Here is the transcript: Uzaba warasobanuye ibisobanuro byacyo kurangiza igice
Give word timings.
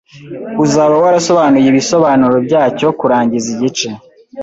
Uzaba 0.63 0.95
warasobanuye 1.03 1.67
ibisobanuro 1.69 2.35
byacyo 2.47 2.87
kurangiza 2.99 3.47
igice 3.55 3.89